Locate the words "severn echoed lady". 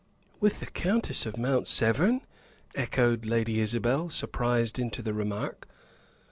1.67-3.59